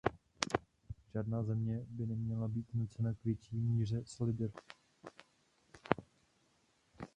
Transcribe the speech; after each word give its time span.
Žádná 1.13 1.43
země 1.43 1.85
by 1.89 2.05
neměla 2.05 2.47
být 2.47 2.73
nucena 2.73 3.13
k 3.13 3.23
větší 3.25 3.55
míře 3.61 4.01
solidarity. 4.05 4.59